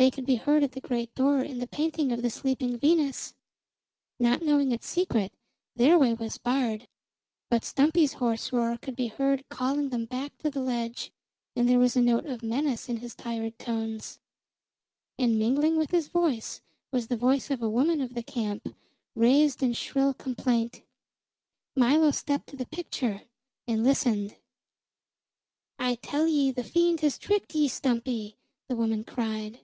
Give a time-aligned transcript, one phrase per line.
[0.00, 3.34] They could be heard at the great door in the painting of the "Sleeping Venus";
[4.20, 5.32] not knowing its secret
[5.74, 6.86] their way was barred.
[7.50, 11.10] But Stumpy's hoarse roar could be heard calling them back to the ledge,
[11.56, 14.20] and there was a note of menace in his tired tones.
[15.18, 16.60] And mingling with his voice
[16.92, 18.72] was the voice of a woman of the camp,
[19.16, 20.82] raised in shrill complaint.
[21.74, 23.22] Milo stepped to the picture
[23.66, 24.36] and listened.
[25.76, 28.36] "I tell ye the fiend has tricked ye, Stumpy!"
[28.68, 29.58] the woman cried.